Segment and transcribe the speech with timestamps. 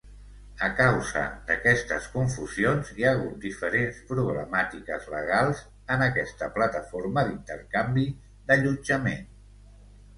[0.67, 5.63] A causa d'aquestes confusions hi ha hagut diferents problemàtiques legals
[5.97, 8.11] en aquesta plataforma d'intercanvi
[8.51, 9.35] d'allotjament.